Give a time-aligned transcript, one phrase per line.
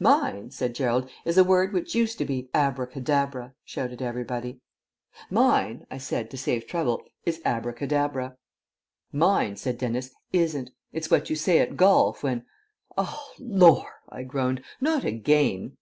[0.00, 4.60] "Mine," said Gerald, "is a word which used to be" "'Abracadabra,'" shouted everybody.
[5.30, 8.36] "Mine," I said to save trouble, "is 'Abracadabra.'"
[9.12, 10.72] "Mine," said Dennis, "isn't.
[10.92, 12.44] It's what you say at golf when"
[12.98, 14.62] "Oh lor!" I groaned.
[14.78, 15.78] "Not again."